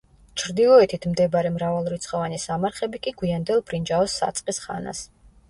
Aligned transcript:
ჩრდილოეთით 0.43 1.03
მდებარე 1.11 1.51
მრავალრიცხოვანი 1.57 2.39
სამარხები 2.45 3.03
კი 3.05 3.15
გვიანდელ 3.21 3.63
ბრინჯაოს 3.69 4.19
საწყის 4.23 4.63
ხანას. 4.67 5.07